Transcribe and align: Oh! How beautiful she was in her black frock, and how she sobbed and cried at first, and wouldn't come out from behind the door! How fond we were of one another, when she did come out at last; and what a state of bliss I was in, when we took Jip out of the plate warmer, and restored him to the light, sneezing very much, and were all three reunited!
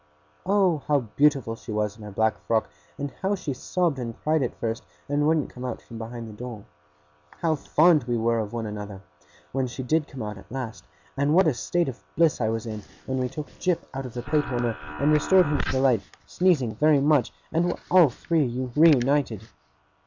Oh! 0.47 0.79
How 0.87 1.01
beautiful 1.15 1.55
she 1.55 1.71
was 1.71 1.95
in 1.95 2.01
her 2.01 2.09
black 2.09 2.35
frock, 2.47 2.71
and 2.97 3.11
how 3.21 3.35
she 3.35 3.53
sobbed 3.53 3.99
and 3.99 4.19
cried 4.23 4.41
at 4.41 4.55
first, 4.59 4.83
and 5.07 5.27
wouldn't 5.27 5.51
come 5.51 5.63
out 5.63 5.79
from 5.79 5.99
behind 5.99 6.27
the 6.27 6.33
door! 6.33 6.65
How 7.29 7.53
fond 7.53 8.05
we 8.05 8.17
were 8.17 8.39
of 8.39 8.51
one 8.51 8.65
another, 8.65 9.03
when 9.51 9.67
she 9.67 9.83
did 9.83 10.07
come 10.07 10.23
out 10.23 10.39
at 10.39 10.51
last; 10.51 10.85
and 11.15 11.35
what 11.35 11.45
a 11.45 11.53
state 11.53 11.87
of 11.87 12.03
bliss 12.15 12.41
I 12.41 12.49
was 12.49 12.65
in, 12.65 12.81
when 13.05 13.19
we 13.19 13.29
took 13.29 13.49
Jip 13.59 13.87
out 13.93 14.07
of 14.07 14.15
the 14.15 14.23
plate 14.23 14.49
warmer, 14.49 14.75
and 14.99 15.13
restored 15.13 15.45
him 15.45 15.59
to 15.59 15.71
the 15.71 15.79
light, 15.79 16.01
sneezing 16.25 16.73
very 16.73 16.99
much, 16.99 17.31
and 17.51 17.65
were 17.67 17.77
all 17.91 18.09
three 18.09 18.59
reunited! 18.75 19.47